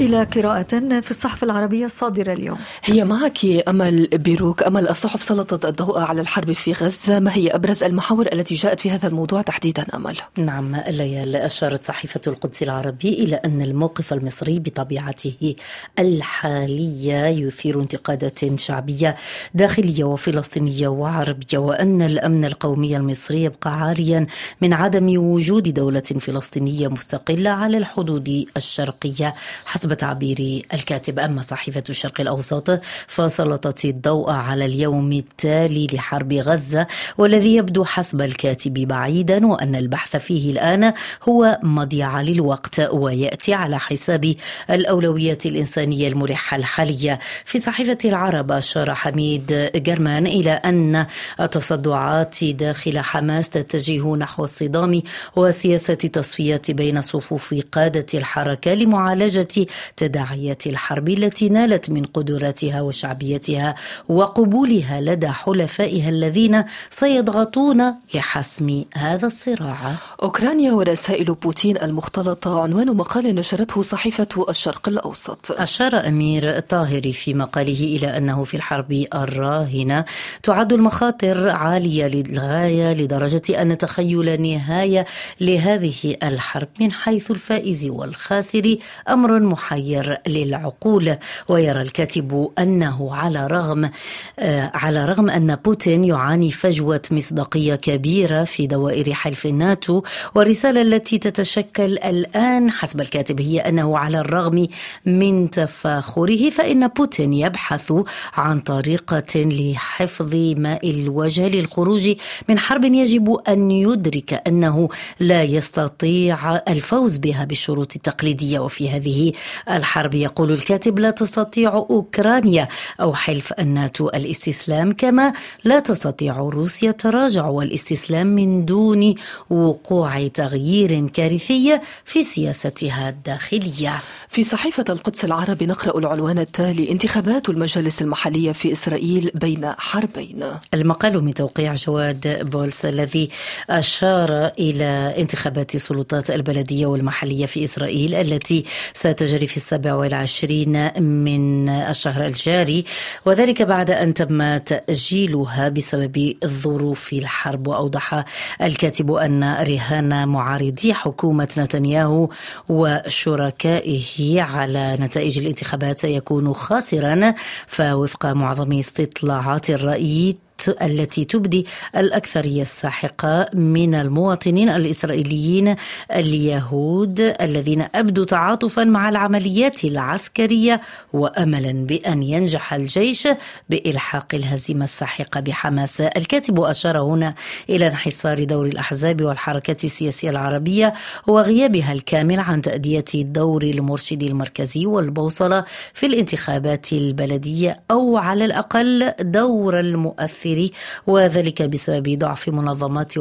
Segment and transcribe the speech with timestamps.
[0.00, 2.58] إلى قراءة في الصحف العربية الصادرة اليوم.
[2.84, 4.62] هي معك أمل بيروك.
[4.62, 7.18] أمل الصحف سلطت الضوء على الحرب في غزة.
[7.18, 12.20] ما هي أبرز المحاور التي جاءت في هذا الموضوع تحديدا أمل؟ نعم ليال أشارت صحيفة
[12.26, 15.54] القدس العربي إلى أن الموقف المصري بطبيعته
[15.98, 19.16] الحالية يثير انتقادات شعبية
[19.54, 24.26] داخلية وفلسطينية وعربية وأن الأمن القومي المصري يبقى عاريا
[24.60, 29.34] من عدم وجود دولة فلسطينية مستقلة على الحدود الشرقية.
[29.64, 36.86] حسب تعبير الكاتب أما صحيفة الشرق الأوسط فسلطت الضوء على اليوم التالي لحرب غزة
[37.18, 40.92] والذي يبدو حسب الكاتب بعيدا وأن البحث فيه الآن
[41.28, 44.34] هو مضيعة للوقت ويأتي على حساب
[44.70, 47.18] الأولويات الإنسانية الملحة الحالية.
[47.44, 51.06] في صحيفة العرب أشار حميد جرمان إلى أن
[51.40, 55.02] التصدعات داخل حماس تتجه نحو الصدام
[55.36, 63.74] وسياسة تصفية بين صفوف قادة الحركة لمعالجة تداعيات الحرب التي نالت من قدراتها وشعبيتها
[64.08, 69.94] وقبولها لدى حلفائها الذين سيضغطون لحسم هذا الصراع.
[70.22, 75.52] أوكرانيا ورسائل بوتين المختلطة عنوان مقال نشرته صحيفة الشرق الأوسط.
[75.52, 80.04] أشار أمير طاهري في مقاله إلى أنه في الحرب الراهنة
[80.42, 85.06] تعد المخاطر عالية للغاية لدرجة أن تخيل نهاية
[85.40, 88.76] لهذه الحرب من حيث الفائز والخاسر
[89.08, 89.36] أمر
[89.68, 91.16] محير للعقول
[91.48, 93.90] ويرى الكاتب أنه على رغم
[94.38, 100.02] آه على رغم أن بوتين يعاني فجوة مصداقية كبيرة في دوائر حلف الناتو
[100.34, 104.66] والرسالة التي تتشكل الآن حسب الكاتب هي أنه على الرغم
[105.06, 107.92] من تفاخره فإن بوتين يبحث
[108.34, 112.10] عن طريقة لحفظ ماء الوجه للخروج
[112.48, 114.88] من حرب يجب أن يدرك أنه
[115.20, 119.32] لا يستطيع الفوز بها بالشروط التقليدية وفي هذه
[119.70, 122.68] الحرب يقول الكاتب لا تستطيع أوكرانيا
[123.00, 125.32] أو حلف الناتو الاستسلام كما
[125.64, 129.14] لا تستطيع روسيا التراجع والاستسلام من دون
[129.50, 134.02] وقوع تغيير كارثي في سياستها الداخلية.
[134.28, 140.44] في صحيفة القدس العربي نقرأ العنوان التالي انتخابات المجالس المحلية في إسرائيل بين حربين.
[140.74, 143.28] المقال من توقيع جواد بولس الذي
[143.70, 152.26] أشار إلى انتخابات السلطات البلدية والمحلية في إسرائيل التي ستجري في السابع والعشرين من الشهر
[152.26, 152.84] الجاري
[153.26, 157.66] وذلك بعد أن تم تأجيلها بسبب ظروف الحرب.
[157.66, 158.24] وأوضح
[158.62, 162.28] الكاتب أن رهان معارضي حكومة نتنياهو
[162.68, 167.34] وشركائه على نتائج الانتخابات سيكون خاسرا
[167.66, 170.36] فوفق معظم استطلاعات الرأي
[170.82, 175.76] التي تبدي الأكثرية الساحقة من المواطنين الإسرائيليين
[176.14, 180.80] اليهود الذين أبدوا تعاطفا مع العمليات العسكرية
[181.12, 183.28] وأملا بأن ينجح الجيش
[183.70, 186.00] بإلحاق الهزيمة الساحقة بحماس.
[186.00, 187.34] الكاتب أشار هنا
[187.70, 190.94] إلى انحصار دور الأحزاب والحركات السياسية العربية
[191.26, 195.64] وغيابها الكامل عن تأدية دور المرشد المركزي والبوصلة
[195.94, 200.72] في الانتخابات البلدية أو على الأقل دور المؤثر التأثيري
[201.06, 203.14] وذلك بسبب ضعف منظمات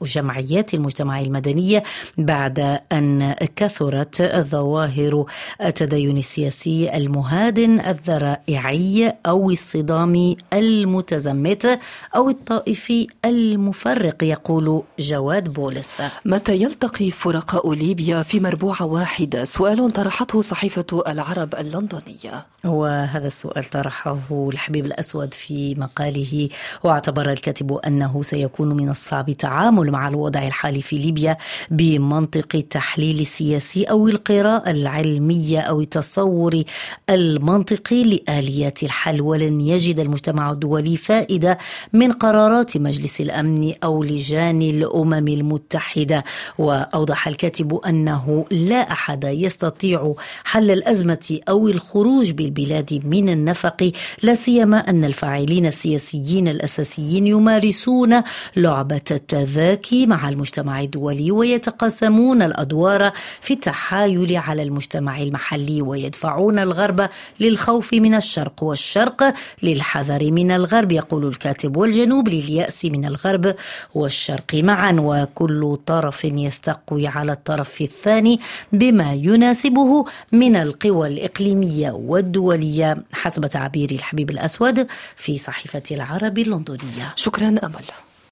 [0.00, 1.82] وجمعيات المجتمع المدني
[2.18, 5.24] بعد أن كثرت ظواهر
[5.64, 11.78] التدين السياسي المهادن الذرائعي أو الصدام المتزمت
[12.16, 16.02] أو الطائفي المفرق يقول جواد بولس.
[16.24, 22.46] متى يلتقي فرقاء ليبيا في مربوعة واحدة سؤال طرحته صحيفة العرب اللندنية.
[22.64, 26.31] وهذا السؤال طرحه الحبيب الأسود في مقاله
[26.84, 31.36] واعتبر الكاتب أنه سيكون من الصعب التعامل مع الوضع الحالي في ليبيا
[31.70, 36.62] بمنطق التحليل السياسي أو القراءة العلمية أو التصور
[37.10, 39.20] المنطقي لآليات الحل.
[39.20, 41.58] ولن يجد المجتمع الدولي فائدة
[41.92, 46.24] من قرارات مجلس الأمن أو لجان الأمم المتحدة.
[46.58, 50.14] وأوضح الكاتب أنه لا أحد يستطيع
[50.44, 53.92] حل الأزمة أو الخروج بالبلاد من النفق
[54.22, 58.22] لا سيما أن الفاعلين السياسيين الدوليين الأساسيين يمارسون
[58.56, 67.08] لعبة التذاكي مع المجتمع الدولي ويتقاسمون الأدوار في التحايل على المجتمع المحلي ويدفعون الغرب
[67.40, 73.54] للخوف من الشرق والشرق للحذر من الغرب يقول الكاتب والجنوب لليأس من الغرب
[73.94, 74.92] والشرق معا.
[74.92, 78.40] وكل طرف يستقوي على الطرف الثاني
[78.72, 82.96] بما يناسبه من القوى الإقليمية والدولية.
[83.12, 84.86] حسب تعبير الحبيب الأسود
[85.16, 87.12] في صحيفة العرب اللندنية.
[87.16, 87.84] شكرا أمل.